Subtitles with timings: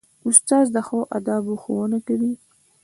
[0.27, 2.33] استاد د ښو آدابو ښوونه کوي.